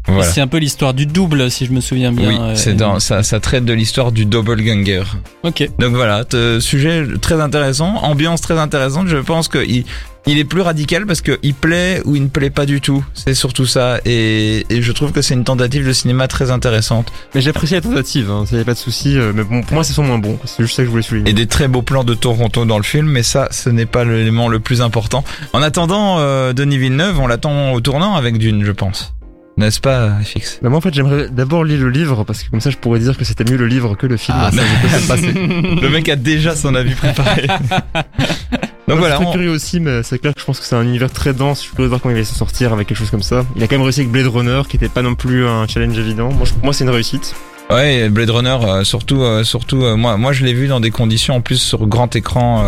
Voilà. 0.06 0.24
C'est 0.24 0.40
un 0.42 0.46
peu 0.46 0.58
l'histoire 0.58 0.92
du 0.92 1.06
double, 1.06 1.50
si 1.50 1.64
je 1.64 1.72
me 1.72 1.80
souviens 1.80 2.12
bien. 2.12 2.28
Oui, 2.28 2.36
euh, 2.38 2.54
c'est 2.54 2.74
dans 2.74 3.00
ça, 3.00 3.22
ça 3.22 3.40
traite 3.40 3.64
de 3.64 3.72
l'histoire 3.72 4.12
du 4.12 4.26
doppelganger. 4.26 5.02
Ok. 5.44 5.68
Donc 5.78 5.94
voilà, 5.94 6.24
sujet 6.60 7.04
très 7.20 7.40
intéressant, 7.40 7.96
ambiance 8.02 8.40
très 8.42 8.58
intéressante. 8.58 9.08
Je 9.08 9.16
pense 9.16 9.48
que 9.48 9.64
il, 9.66 9.84
il 10.26 10.38
est 10.38 10.44
plus 10.44 10.60
radical 10.60 11.06
parce 11.06 11.22
que 11.22 11.38
il 11.42 11.54
plaît 11.54 12.02
ou 12.04 12.16
il 12.16 12.22
ne 12.24 12.28
plaît 12.28 12.50
pas 12.50 12.66
du 12.66 12.82
tout. 12.82 13.02
C'est 13.14 13.34
surtout 13.34 13.64
ça, 13.64 13.98
et, 14.04 14.66
et 14.68 14.82
je 14.82 14.92
trouve 14.92 15.12
que 15.12 15.22
c'est 15.22 15.34
une 15.34 15.44
tentative 15.44 15.86
de 15.86 15.92
cinéma 15.92 16.28
très 16.28 16.50
intéressante 16.50 17.10
Mais 17.34 17.40
j'apprécie 17.40 17.72
la 17.74 17.80
tentative, 17.80 18.30
hein, 18.30 18.44
ça 18.48 18.56
y 18.56 18.60
a 18.60 18.64
pas 18.64 18.74
de 18.74 18.78
souci. 18.78 19.16
euh, 19.16 19.32
Mais 19.34 19.42
bon, 19.44 19.62
pour 19.62 19.72
moi, 19.74 19.84
c'est 19.84 19.94
son 19.94 20.02
moins 20.04 20.18
bon. 20.18 20.38
C'est 20.44 20.62
juste 20.64 20.76
ça 20.76 20.82
que 20.82 20.86
je 20.86 20.90
voulais 20.90 21.02
souligner. 21.02 21.30
et 21.30 21.34
des 21.34 21.46
très 21.46 21.66
beaux 21.66 21.82
plans 21.82 22.04
de 22.04 22.12
Toronto 22.14 22.66
dans 22.66 22.76
le 22.76 22.84
film. 22.84 23.06
Mais 23.08 23.22
ça, 23.22 23.48
ce 23.50 23.70
n'est 23.70 23.86
pas 23.86 24.04
l'élément 24.04 24.48
le 24.48 24.60
plus 24.60 24.82
important. 24.82 25.24
En 25.54 25.62
attendant, 25.62 26.18
euh, 26.18 26.52
Denis 26.52 26.76
Villeneuve, 26.78 27.18
on 27.20 27.26
l'attend 27.26 27.72
au 27.72 27.80
tournant 27.80 28.16
avec 28.16 28.36
Dune, 28.36 28.64
je 28.66 28.72
pense. 28.72 29.14
N'est-ce 29.56 29.78
pas, 29.80 30.10
FX 30.24 30.58
Bah 30.62 30.68
moi 30.68 30.78
en 30.78 30.80
fait 30.80 30.92
j'aimerais 30.92 31.28
d'abord 31.30 31.62
lire 31.64 31.80
le 31.80 31.88
livre 31.90 32.24
parce 32.24 32.42
que 32.42 32.50
comme 32.50 32.60
ça 32.60 32.70
je 32.70 32.76
pourrais 32.76 32.98
dire 32.98 33.16
que 33.16 33.24
c'était 33.24 33.44
mieux 33.48 33.56
le 33.56 33.66
livre 33.68 33.94
que 33.94 34.06
le 34.06 34.16
film. 34.16 34.36
Ah, 34.40 34.50
ça, 34.50 34.60
je 34.62 34.82
peux 34.82 35.06
pas 35.06 35.14
passer. 35.14 35.32
Le 35.82 35.88
mec 35.90 36.08
a 36.08 36.16
déjà 36.16 36.56
son 36.56 36.74
avis 36.74 36.94
préparé. 36.94 37.46
Donc 38.88 38.98
voilà, 38.98 39.14
je 39.14 39.20
suis 39.20 39.26
on- 39.26 39.30
très 39.30 39.38
curieux 39.38 39.50
aussi, 39.50 39.78
mais 39.80 40.02
c'est 40.02 40.18
clair 40.18 40.34
que 40.34 40.40
je 40.40 40.44
pense 40.44 40.58
que 40.58 40.66
c'est 40.66 40.74
un 40.74 40.82
univers 40.82 41.10
très 41.10 41.32
dense. 41.32 41.58
Je 41.60 41.66
suis 41.66 41.70
curieux 41.70 41.84
de 41.86 41.88
voir 41.90 42.00
comment 42.02 42.14
il 42.14 42.18
va 42.18 42.24
s'en 42.24 42.34
sortir 42.34 42.72
avec 42.72 42.88
quelque 42.88 42.98
chose 42.98 43.10
comme 43.10 43.22
ça. 43.22 43.46
Il 43.56 43.62
a 43.62 43.66
quand 43.68 43.76
même 43.76 43.82
réussi 43.82 44.00
avec 44.00 44.10
Blade 44.12 44.26
Runner, 44.26 44.62
qui 44.68 44.76
était 44.76 44.88
pas 44.88 45.02
non 45.02 45.14
plus 45.14 45.46
un 45.46 45.66
challenge 45.68 45.96
évident. 45.98 46.30
Moi, 46.32 46.46
je- 46.46 46.52
moi 46.62 46.72
c'est 46.74 46.84
une 46.84 46.90
réussite. 46.90 47.34
Ouais, 47.74 48.08
Blade 48.08 48.30
Runner, 48.30 48.56
euh, 48.62 48.84
surtout, 48.84 49.22
euh, 49.22 49.42
surtout, 49.42 49.82
euh, 49.82 49.96
moi, 49.96 50.16
moi, 50.16 50.32
je 50.32 50.44
l'ai 50.44 50.54
vu 50.54 50.68
dans 50.68 50.78
des 50.78 50.92
conditions 50.92 51.34
en 51.34 51.40
plus 51.40 51.56
sur 51.56 51.88
grand 51.88 52.14
écran, 52.14 52.62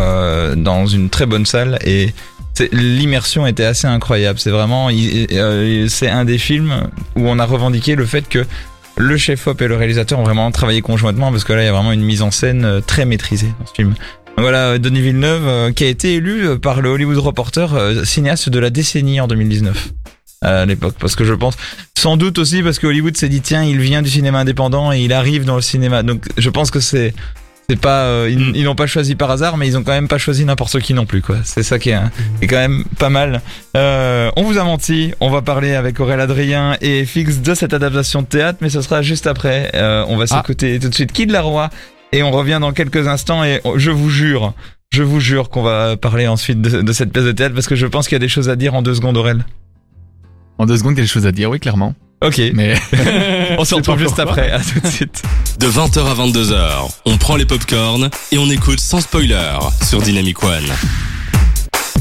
dans 0.57 0.85
une 0.85 1.09
très 1.09 1.25
bonne 1.25 1.45
salle, 1.45 1.79
et 1.85 2.13
l'immersion 2.73 3.47
était 3.47 3.63
assez 3.63 3.87
incroyable. 3.87 4.37
C'est 4.37 4.49
vraiment, 4.49 4.89
c'est 5.87 6.09
un 6.09 6.25
des 6.25 6.37
films 6.37 6.89
où 7.15 7.21
on 7.25 7.39
a 7.39 7.45
revendiqué 7.45 7.95
le 7.95 8.05
fait 8.05 8.27
que 8.27 8.45
le 8.97 9.15
chef-op 9.15 9.61
et 9.61 9.69
le 9.69 9.77
réalisateur 9.77 10.19
ont 10.19 10.23
vraiment 10.23 10.51
travaillé 10.51 10.81
conjointement, 10.81 11.31
parce 11.31 11.45
que 11.45 11.53
là, 11.53 11.63
il 11.63 11.67
y 11.67 11.69
a 11.69 11.73
vraiment 11.73 11.93
une 11.93 12.03
mise 12.03 12.21
en 12.21 12.31
scène 12.31 12.81
très 12.85 13.05
maîtrisée 13.05 13.53
dans 13.61 13.65
ce 13.65 13.73
film. 13.73 13.95
Voilà, 14.37 14.77
Denis 14.77 15.01
Villeneuve, 15.01 15.71
qui 15.71 15.85
a 15.85 15.87
été 15.87 16.15
élu 16.15 16.59
par 16.59 16.81
le 16.81 16.89
Hollywood 16.89 17.17
Reporter 17.19 18.05
cinéaste 18.05 18.49
de 18.49 18.59
la 18.59 18.69
décennie 18.69 19.21
en 19.21 19.27
2019 19.27 19.93
à 20.41 20.65
l'époque, 20.65 20.95
parce 20.99 21.15
que 21.15 21.23
je 21.25 21.33
pense 21.33 21.55
sans 21.97 22.15
doute 22.17 22.37
aussi 22.37 22.61
parce 22.63 22.77
que 22.79 22.87
Hollywood 22.87 23.17
s'est 23.17 23.29
dit 23.29 23.41
tiens 23.41 23.63
il 23.63 23.79
vient 23.79 24.01
du 24.03 24.09
cinéma 24.09 24.39
indépendant 24.39 24.91
et 24.93 24.99
il 25.01 25.11
arrive 25.13 25.45
dans 25.45 25.55
le 25.55 25.61
cinéma 25.61 26.03
donc 26.03 26.25
je 26.37 26.49
pense 26.49 26.69
que 26.71 26.79
c'est 26.79 27.13
C'est 27.69 27.75
pas, 27.81 28.03
euh, 28.03 28.29
ils, 28.31 28.39
Mm. 28.39 28.51
ils 28.55 28.63
n'ont 28.63 28.75
pas 28.75 28.87
choisi 28.87 29.15
par 29.15 29.29
hasard, 29.29 29.57
mais 29.57 29.67
ils 29.67 29.77
ont 29.77 29.83
quand 29.83 29.91
même 29.91 30.07
pas 30.07 30.17
choisi 30.17 30.45
n'importe 30.45 30.79
qui 30.79 30.93
non 30.93 31.05
plus, 31.05 31.21
quoi. 31.21 31.35
C'est 31.43 31.63
ça 31.63 31.77
qui 31.79 31.89
est, 31.89 31.95
hein, 31.95 32.11
est 32.41 32.47
quand 32.47 32.55
même 32.55 32.85
pas 32.97 33.09
mal. 33.09 33.41
Euh, 33.75 34.31
on 34.37 34.43
vous 34.43 34.57
a 34.57 34.63
menti. 34.63 35.11
On 35.19 35.29
va 35.29 35.41
parler 35.41 35.75
avec 35.75 35.99
Aurélien 35.99 36.23
Adrien 36.23 36.77
et 36.79 37.03
Fix 37.03 37.39
de 37.41 37.53
cette 37.53 37.73
adaptation 37.73 38.21
de 38.21 38.27
théâtre, 38.27 38.59
mais 38.61 38.69
ce 38.69 38.79
sera 38.79 39.01
juste 39.01 39.27
après. 39.27 39.69
Euh, 39.75 40.05
on 40.07 40.15
va 40.15 40.23
Ah. 40.29 40.37
s'écouter 40.37 40.79
tout 40.79 40.87
de 40.87 40.95
suite 40.95 41.11
Kid 41.11 41.29
Laroi 41.29 41.69
et 42.13 42.23
on 42.23 42.31
revient 42.31 42.59
dans 42.61 42.71
quelques 42.71 43.05
instants. 43.05 43.43
Et 43.43 43.59
je 43.75 43.91
vous 43.91 44.09
jure, 44.09 44.53
je 44.93 45.03
vous 45.03 45.19
jure 45.19 45.49
qu'on 45.49 45.63
va 45.63 45.97
parler 45.97 46.25
ensuite 46.29 46.61
de, 46.61 46.81
de 46.81 46.91
cette 46.93 47.11
pièce 47.11 47.25
de 47.25 47.33
théâtre 47.33 47.53
parce 47.53 47.67
que 47.67 47.75
je 47.75 47.85
pense 47.85 48.07
qu'il 48.07 48.15
y 48.15 48.21
a 48.21 48.25
des 48.25 48.29
choses 48.29 48.47
à 48.47 48.55
dire 48.55 48.75
en 48.75 48.81
deux 48.81 48.95
secondes, 48.95 49.17
Aurel. 49.17 49.43
En 50.57 50.65
deux 50.65 50.77
secondes, 50.77 50.93
il 50.93 50.97
y 50.97 51.01
a 51.01 51.03
des 51.03 51.07
choses 51.07 51.25
à 51.25 51.31
dire, 51.31 51.49
oui, 51.49 51.59
clairement. 51.59 51.93
Ok. 52.25 52.41
Mais 52.53 52.73
On 53.59 53.63
se 53.65 53.75
retrouve 53.75 53.99
juste 53.99 54.17
après. 54.19 54.51
À 54.51 54.59
tout 54.59 54.79
de 54.79 54.87
suite. 54.87 55.21
De 55.59 55.67
20h 55.67 55.99
à 55.99 56.13
22h, 56.15 56.91
on 57.05 57.17
prend 57.17 57.35
les 57.35 57.45
popcorns 57.45 58.09
et 58.31 58.37
on 58.39 58.49
écoute 58.49 58.79
sans 58.79 59.01
spoiler 59.01 59.57
sur 59.83 60.01
Dynamic 60.01 60.43
One. 60.43 60.63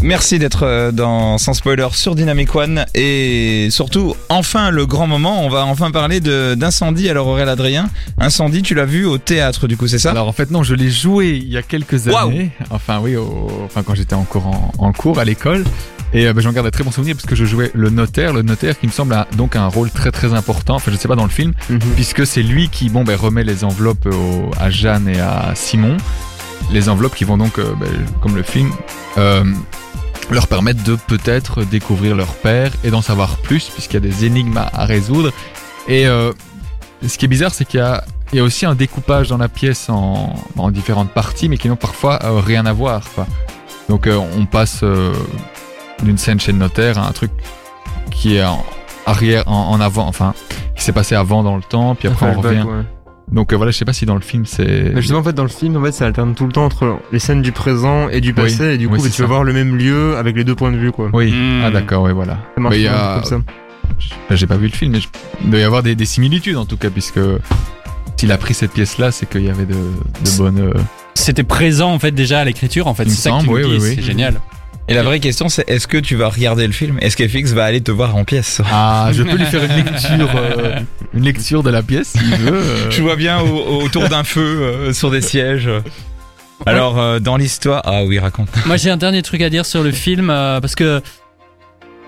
Merci 0.03 0.39
d'être 0.39 0.65
euh, 0.65 0.93
dans 0.93 1.39
Sans 1.39 1.55
Spoiler 1.55 1.87
sur 1.93 2.15
Dynamic 2.15 2.55
One 2.55 2.85
et 2.95 3.69
surtout, 3.71 4.15
enfin 4.29 4.71
le 4.71 4.85
grand 4.85 5.07
moment, 5.07 5.43
on 5.45 5.49
va 5.49 5.65
enfin 5.65 5.91
parler 5.91 6.21
de- 6.21 6.55
d'incendie. 6.55 7.09
Alors 7.09 7.27
Aurélien 7.29 7.49
Adrien, 7.49 7.89
incendie, 8.19 8.61
tu 8.63 8.75
l'as 8.75 8.85
vu 8.85 9.07
au 9.07 9.17
théâtre 9.17 9.67
du 9.67 9.77
coup, 9.79 9.89
c'est 9.89 9.99
ça? 9.99 10.11
Alors 10.11 10.29
en 10.29 10.33
fait 10.33 10.51
non, 10.51 10.63
je 10.63 10.75
l'ai 10.75 10.91
joué 10.91 11.31
il 11.43 11.49
y 11.49 11.57
a 11.57 11.63
quelques 11.63 12.09
années. 12.09 12.51
Enfin 12.71 13.01
oui, 13.03 13.17
au- 13.17 13.49
enfin 13.65 13.83
quand 13.83 13.95
j'étais 13.95 14.15
encore 14.15 14.47
en, 14.47 14.71
en 14.79 14.93
cours 14.93 15.19
à 15.19 15.25
l'école. 15.25 15.65
Et 16.17 16.27
euh, 16.27 16.33
bah, 16.33 16.41
j'en 16.41 16.51
garde 16.53 16.67
un 16.67 16.71
très 16.71 16.83
bon 16.83 16.91
souvenir 16.91 17.15
parce 17.15 17.27
que 17.27 17.35
je 17.37 17.45
jouais 17.45 17.71
le 17.75 17.91
notaire, 17.91 18.33
le 18.33 18.41
notaire 18.43 18.79
qui 18.81 18.87
me 18.87 18.93
semble 18.93 19.13
a 19.13 19.29
donc 19.37 19.55
un 19.55 19.67
rôle 19.67 19.91
très 19.91 20.11
très 20.11 20.33
important. 20.33 20.77
Enfin 20.77 20.91
je 20.91 20.97
sais 20.97 21.09
pas 21.09 21.15
dans 21.15 21.25
le 21.25 21.31
film, 21.31 21.53
Mhm. 21.69 21.79
puisque 21.95 22.27
c'est 22.27 22.43
lui 22.43 22.69
qui 22.71 22.89
bon 22.89 23.05
ben 23.05 23.17
remet 23.17 23.45
les 23.45 23.65
enveloppes 23.65 24.07
au- 24.07 24.51
à 24.59 24.71
Jeanne 24.71 25.09
et 25.09 25.21
à 25.21 25.53
Simon. 25.55 25.97
Les 26.73 26.89
enveloppes 26.89 27.15
qui 27.15 27.25
vont 27.25 27.37
donc, 27.37 27.59
euh, 27.59 27.75
ben, 27.79 27.89
comme 28.23 28.35
le 28.35 28.43
film, 28.43 28.71
euh, 29.19 29.45
leur 30.31 30.49
permettre 30.49 30.83
de 30.85 30.97
peut-être 30.97 31.65
découvrir 31.65 32.17
leur 32.17 32.33
père 32.35 32.73
et 32.83 32.91
d'en 32.91 33.03
savoir 33.03 33.37
plus, 33.37 33.69
puisqu'il 33.69 33.95
y 33.95 33.97
a 33.99 34.01
des 34.01 34.25
énigmes 34.25 34.57
à, 34.57 34.71
à 34.73 34.85
résoudre. 34.87 35.33
Et 35.87 36.07
euh, 36.07 36.33
ce 37.07 37.19
qui 37.19 37.27
est 37.27 37.29
bizarre, 37.29 37.53
c'est 37.55 37.67
qu'il 37.67 37.79
y 37.79 37.83
a, 37.83 38.03
il 38.33 38.37
y 38.39 38.41
a 38.41 38.43
aussi 38.43 38.65
un 38.67 38.75
découpage 38.75 39.29
dans 39.29 39.37
la 39.39 39.49
pièce 39.49 39.89
en, 39.91 40.35
en 40.57 40.71
différentes 40.71 41.11
parties, 41.13 41.49
mais 41.51 41.59
qui 41.59 41.69
n'ont 41.69 41.77
parfois 41.77 42.19
rien 42.45 42.65
à 42.67 42.73
voir. 42.73 43.03
quoi. 43.15 43.27
Donc 43.91 44.09
on 44.11 44.47
passe 44.47 44.81
d'une 46.03 46.19
scène 46.19 46.39
chez 46.41 46.53
le 46.53 46.59
notaire 46.59 46.99
à 46.99 47.09
un 47.09 47.13
truc 47.13 47.31
qui 48.11 48.37
est 48.37 48.45
en 48.45 48.65
arrière, 49.07 49.45
en, 49.47 49.71
en 49.71 49.81
avant, 49.81 50.07
enfin, 50.07 50.35
qui 50.77 50.83
s'est 50.85 50.93
passé 50.93 51.15
avant 51.15 51.43
dans 51.43 51.57
le 51.57 51.63
temps, 51.63 51.95
puis 51.95 52.09
après 52.09 52.27
on 52.37 52.41
revient. 52.41 52.63
ouais. 52.63 52.85
Donc 53.33 53.53
euh, 53.53 53.57
voilà, 53.57 53.73
je 53.73 53.77
sais 53.77 53.85
pas 53.85 53.93
si 53.93 54.07
dans 54.07 54.15
le 54.15 54.21
film 54.21 54.47
c'est. 54.47 54.93
Mais 54.95 55.01
justement, 55.01 55.19
en 55.19 55.23
fait, 55.25 55.33
dans 55.33 55.43
le 55.43 55.49
film, 55.49 55.77
en 55.77 55.83
fait, 55.83 55.91
ça 55.93 56.07
alterne 56.07 56.35
tout 56.37 56.47
le 56.47 56.53
temps 56.53 56.65
entre 56.65 56.99
les 57.13 57.19
scènes 57.19 57.43
du 57.43 57.51
présent 57.51 58.09
et 58.09 58.21
du 58.21 58.33
passé, 58.33 58.75
et 58.75 58.79
du 58.79 58.89
coup, 58.89 58.97
tu 59.09 59.23
vas 59.23 59.27
voir 59.29 59.43
le 59.45 59.53
même 59.53 59.77
lieu 59.77 60.17
avec 60.17 60.37
les 60.37 60.45
deux 60.45 60.55
points 60.55 60.71
de 60.71 60.77
vue, 60.77 60.93
quoi. 60.93 61.11
Oui, 61.13 61.33
Hmm. 61.33 61.63
ah 61.65 61.71
d'accord, 61.71 62.05
oui, 62.05 62.13
voilà. 62.13 62.39
Ça 62.55 62.61
marche 62.61 62.75
Mais 62.75 62.81
il 62.81 62.85
y 62.85 62.89
bien, 62.89 62.95
a- 62.97 63.15
comme 63.17 63.25
ça. 63.25 63.39
J'ai 64.31 64.47
pas 64.47 64.57
vu 64.57 64.67
le 64.69 64.73
film, 64.73 64.93
mais 64.93 65.01
je- 65.01 65.09
il 65.43 65.51
doit 65.51 65.59
y 65.59 65.63
avoir 65.65 65.83
des, 65.83 65.95
des 65.97 66.05
similitudes 66.05 66.57
en 66.57 66.67
tout 66.67 66.77
cas, 66.77 66.91
puisque 66.91 67.19
s'il 68.17 68.31
a 68.31 68.39
pris 68.39 68.55
cette 68.55 68.73
pièce-là, 68.73 69.11
c'est 69.11 69.29
qu'il 69.29 69.43
y 69.45 69.51
avait 69.51 69.67
de, 69.67 69.75
de 69.75 70.37
bonnes. 70.39 70.59
euh, 70.61 70.73
C'était 71.15 71.43
présent 71.45 71.93
en 71.93 71.99
fait 71.99 72.13
déjà 72.13 72.41
à 72.41 72.45
l'écriture 72.45 72.87
en 72.87 72.95
fait. 72.95 73.09
C'est 73.09 73.29
ça 73.31 73.39
que 73.39 73.45
tu 73.45 73.51
oui, 73.51 73.63
dis, 73.65 73.79
oui, 73.83 73.93
c'est 73.97 74.03
génial. 74.03 74.41
Et 74.89 74.95
la 74.95 75.03
vraie 75.03 75.19
question 75.19 75.49
c'est 75.49 75.69
est-ce 75.69 75.89
que 75.89 75.97
tu 75.99 76.15
vas 76.15 76.29
regarder 76.29 76.67
le 76.67 76.73
film? 76.73 76.99
Est-ce 77.01 77.17
qu'FX 77.17 77.53
va 77.53 77.65
aller 77.65 77.81
te 77.81 77.91
voir 77.91 78.15
en 78.15 78.25
pièce? 78.25 78.61
Ah, 78.71 79.09
je 79.13 79.23
peux 79.25 79.37
lui 79.37 79.45
faire 79.47 79.65
une 79.65 79.75
lecture, 79.85 80.31
euh, 80.37 80.79
une 81.13 81.25
lecture 81.25 81.63
de 81.65 81.71
la 81.71 81.83
pièce 81.83 82.09
s'il 82.17 82.37
veut. 82.37 82.53
euh. 82.55 82.91
Je 82.91 83.03
vois 83.03 83.17
bien 83.17 83.41
au- 83.41 83.83
autour 83.83 84.09
d'un 84.09 84.23
feu 84.23 84.41
euh, 84.63 84.93
sur 84.93 85.11
des 85.11 85.23
sièges. 85.23 85.69
Alors 86.67 86.99
euh, 87.01 87.19
dans 87.19 87.37
l'histoire, 87.37 87.83
ah 87.85 88.05
oui 88.05 88.19
raconte. 88.21 88.49
Moi 88.65 88.77
j'ai 88.77 88.91
un 88.91 88.97
dernier 88.97 89.23
truc 89.23 89.43
à 89.43 89.51
dire 89.51 89.67
sur 89.67 89.83
le 89.83 89.91
film 89.91 90.31
euh, 90.31 90.61
parce 90.61 90.75
que 90.77 91.03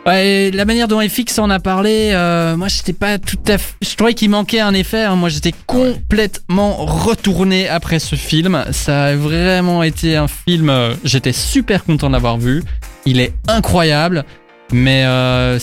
ouais, 0.08 0.50
la 0.52 0.64
manière 0.64 0.88
dont 0.88 1.00
FX 1.00 1.38
en 1.38 1.50
a 1.50 1.60
parlé, 1.60 2.10
euh, 2.12 2.56
moi 2.56 2.68
j'étais 2.68 2.92
pas 2.92 3.18
tout 3.18 3.36
à 3.46 3.58
fait. 3.58 3.74
Je 3.82 3.94
trouvais 3.94 4.14
qu'il 4.14 4.30
manquait 4.30 4.60
un 4.60 4.74
effet. 4.74 5.02
hein. 5.04 5.16
Moi 5.16 5.28
j'étais 5.28 5.52
complètement 5.66 6.74
retourné 6.84 7.68
après 7.68 7.98
ce 7.98 8.16
film. 8.16 8.64
Ça 8.72 9.04
a 9.06 9.14
vraiment 9.14 9.82
été 9.82 10.16
un 10.16 10.28
film. 10.28 10.70
euh, 10.70 10.94
J'étais 11.04 11.32
super 11.32 11.84
content 11.84 12.10
d'avoir 12.10 12.38
vu. 12.38 12.62
Il 13.06 13.20
est 13.20 13.32
incroyable, 13.46 14.24
mais 14.72 15.04
euh, 15.06 15.58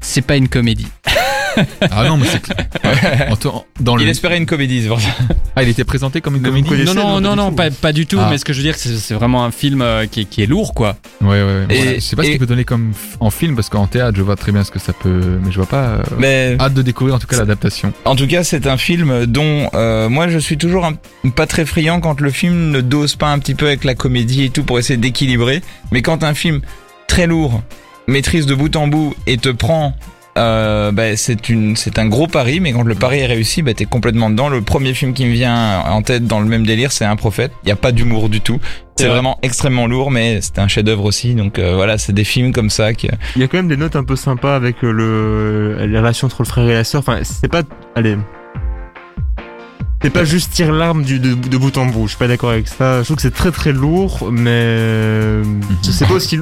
c'est 0.00 0.22
pas 0.22 0.36
une 0.36 0.48
comédie. 0.48 0.88
Ah 1.90 2.04
non, 2.08 2.16
mais 2.16 2.26
c'est 2.26 2.42
clair. 2.42 2.66
Dans 3.80 3.96
le... 3.96 4.02
Il 4.02 4.08
espérait 4.08 4.36
une 4.38 4.46
comédie, 4.46 4.82
c'est 4.82 4.88
pour 4.88 5.00
ça. 5.00 5.08
Ah, 5.56 5.62
il 5.62 5.68
était 5.68 5.84
présenté 5.84 6.20
comme 6.20 6.36
une 6.36 6.42
comédie. 6.42 6.84
Non 6.84 6.94
non 6.94 7.20
non, 7.20 7.36
non 7.36 7.52
pas 7.52 7.68
du 7.68 7.76
tout. 7.76 7.80
pas, 7.80 7.88
pas 7.88 7.92
du 7.92 8.06
tout. 8.06 8.18
Ah. 8.20 8.28
Mais 8.30 8.38
ce 8.38 8.44
que 8.44 8.52
je 8.52 8.58
veux 8.58 8.64
dire 8.64 8.74
c'est 8.76 8.96
c'est 8.96 9.14
vraiment 9.14 9.44
un 9.44 9.50
film 9.50 9.82
euh, 9.82 10.06
qui 10.06 10.22
est, 10.22 10.24
qui 10.24 10.42
est 10.42 10.46
lourd 10.46 10.74
quoi. 10.74 10.96
Ouais, 11.20 11.28
ouais, 11.28 11.42
ouais. 11.42 11.66
Et- 11.70 11.76
Voilà. 11.76 11.94
Je 11.94 12.00
sais 12.00 12.16
pas 12.16 12.22
ce 12.24 12.30
qu'il 12.30 12.38
peut 12.38 12.46
donner 12.46 12.64
comme 12.64 12.90
f- 12.92 13.16
en 13.20 13.30
film, 13.30 13.54
parce 13.56 13.68
qu'en 13.68 13.86
théâtre, 13.86 14.16
je 14.16 14.22
vois 14.22 14.36
très 14.36 14.52
bien 14.52 14.64
ce 14.64 14.70
que 14.70 14.78
ça 14.78 14.92
peut, 14.92 15.38
mais 15.42 15.50
je 15.50 15.56
vois 15.56 15.66
pas. 15.66 15.84
euh, 15.84 16.02
Mais 16.18 16.56
Hâte 16.60 16.74
de 16.74 16.82
découvrir 16.82 17.14
en 17.16 17.18
tout 17.18 17.26
cas 17.26 17.36
l'adaptation. 17.38 17.92
En 18.04 18.16
tout 18.16 18.26
cas, 18.26 18.42
c'est 18.44 18.66
un 18.66 18.76
film 18.76 19.26
dont 19.26 19.68
euh, 19.74 20.08
moi 20.08 20.28
je 20.28 20.38
suis 20.38 20.56
toujours 20.58 20.84
un- 20.84 20.94
pas 21.30 21.46
très 21.46 21.64
friand 21.66 22.00
quand 22.00 22.20
le 22.20 22.30
film 22.30 22.70
ne 22.70 22.80
dose 22.80 23.16
pas 23.16 23.30
un 23.32 23.38
petit 23.38 23.54
peu 23.54 23.66
avec 23.66 23.84
la 23.84 23.94
comédie 23.94 24.44
et 24.44 24.50
tout 24.50 24.64
pour 24.64 24.78
essayer 24.78 24.96
d'équilibrer. 24.96 25.62
Mais 25.92 26.02
quand 26.02 26.22
un 26.24 26.34
film 26.34 26.60
très 27.06 27.26
lourd 27.26 27.62
maîtrise 28.06 28.46
de 28.46 28.54
bout 28.54 28.74
en 28.76 28.86
bout 28.86 29.14
et 29.26 29.38
te 29.38 29.48
prend, 29.48 29.94
euh, 30.36 30.92
bah, 30.92 31.16
c'est 31.16 31.48
une, 31.48 31.76
c'est 31.76 31.98
un 31.98 32.06
gros 32.06 32.26
pari. 32.26 32.60
Mais 32.60 32.72
quand 32.72 32.82
le 32.82 32.94
pari 32.94 33.18
est 33.20 33.26
réussi, 33.26 33.62
bah, 33.62 33.74
t'es 33.74 33.84
complètement 33.84 34.30
dedans. 34.30 34.48
Le 34.48 34.60
premier 34.62 34.94
film 34.94 35.12
qui 35.14 35.24
me 35.26 35.32
vient 35.32 35.80
en 35.80 36.02
tête 36.02 36.26
dans 36.26 36.40
le 36.40 36.46
même 36.46 36.66
délire, 36.66 36.92
c'est 36.92 37.04
Un 37.04 37.16
Prophète. 37.16 37.52
Il 37.62 37.68
y 37.68 37.72
a 37.72 37.76
pas 37.76 37.92
d'humour 37.92 38.28
du 38.28 38.40
tout. 38.40 38.58
C'est 38.96 39.02
C'est 39.02 39.08
vrai. 39.08 39.14
vraiment 39.16 39.38
extrêmement 39.42 39.86
lourd, 39.86 40.10
mais 40.10 40.40
c'est 40.40 40.58
un 40.58 40.68
chef-d'œuvre 40.68 41.04
aussi. 41.04 41.34
Donc 41.34 41.58
euh, 41.58 41.74
voilà, 41.74 41.98
c'est 41.98 42.12
des 42.12 42.24
films 42.24 42.52
comme 42.52 42.70
ça 42.70 42.94
qui. 42.94 43.08
Il 43.36 43.42
y 43.42 43.44
a 43.44 43.48
quand 43.48 43.58
même 43.58 43.68
des 43.68 43.76
notes 43.76 43.96
un 43.96 44.04
peu 44.04 44.16
sympas 44.16 44.54
avec 44.54 44.84
euh, 44.84 44.92
le 44.92 45.86
les 45.86 45.98
relations 45.98 46.26
entre 46.26 46.42
le 46.42 46.46
frère 46.46 46.68
et 46.68 46.74
la 46.74 46.84
sœur. 46.84 47.00
Enfin, 47.00 47.18
c'est 47.22 47.48
pas, 47.48 47.62
allez, 47.96 48.16
c'est 50.02 50.10
pas 50.10 50.24
juste 50.24 50.52
tire 50.52 50.70
l'arme 50.70 51.02
du 51.02 51.18
de, 51.18 51.34
de 51.34 51.56
bout 51.56 51.76
en 51.78 51.86
bout. 51.86 52.04
Je 52.04 52.10
suis 52.10 52.18
pas 52.18 52.28
d'accord 52.28 52.50
avec 52.50 52.68
ça. 52.68 52.98
Je 53.00 53.04
trouve 53.04 53.16
que 53.16 53.22
c'est 53.22 53.32
très 53.34 53.50
très 53.50 53.72
lourd, 53.72 54.28
mais 54.30 54.50
euh, 54.50 55.42
je 55.84 55.90
sais 55.90 56.04
pas 56.06 56.14
aussi. 56.14 56.38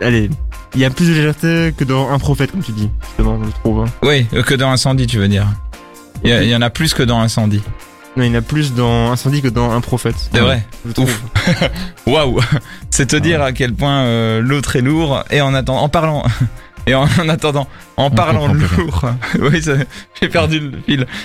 Allez, 0.00 0.28
il 0.76 0.82
y 0.82 0.84
a 0.84 0.90
plus 0.90 1.08
de 1.08 1.14
légèreté 1.14 1.74
que 1.76 1.84
dans 1.84 2.10
un 2.10 2.18
prophète, 2.18 2.52
comme 2.52 2.62
tu 2.62 2.72
dis. 2.72 2.88
Justement, 3.08 3.38
je 3.44 3.50
trouve. 3.50 3.80
hein. 3.80 3.90
Oui, 4.02 4.26
euh, 4.34 4.42
que 4.42 4.54
dans 4.54 4.70
Incendie, 4.70 5.06
tu 5.06 5.18
veux 5.18 5.28
dire. 5.28 5.46
Il 6.22 6.30
y, 6.30 6.32
a- 6.32 6.42
il 6.42 6.48
y 6.48 6.54
en 6.56 6.62
a 6.62 6.70
plus 6.70 6.94
que 6.94 7.02
dans 7.02 7.20
Incendie. 7.20 7.62
Non, 8.16 8.24
il 8.24 8.32
y 8.32 8.34
en 8.34 8.38
a 8.38 8.42
plus 8.42 8.72
dans 8.74 9.10
Incendie 9.12 9.42
que 9.42 9.48
dans 9.48 9.70
un 9.70 9.80
prophète. 9.80 10.14
C'est 10.32 10.40
vrai. 10.40 10.64
Je 10.86 10.92
trouve. 10.92 11.10
Ouf. 11.10 11.70
Waouh 12.06 12.40
C'est 12.90 13.06
te 13.06 13.16
dire 13.16 13.42
à 13.42 13.52
quel 13.52 13.74
point 13.74 14.00
euh, 14.04 14.40
l'autre 14.40 14.76
est 14.76 14.80
lourd 14.80 15.22
et 15.30 15.40
en 15.40 15.52
attendant, 15.54 15.82
en 15.82 15.88
parlant 15.88 16.22
et 16.86 16.94
en, 16.94 17.02
en 17.04 17.28
attendant, 17.28 17.68
en 17.96 18.10
parlant 18.10 18.48
lourd. 18.52 19.04
oui, 19.40 19.62
ça- 19.62 19.72
j'ai 20.20 20.28
perdu 20.28 20.60
le 20.60 20.72
fil. 20.86 21.06